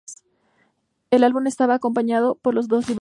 [1.11, 2.97] El álbum estaba acompañó por dos libretos.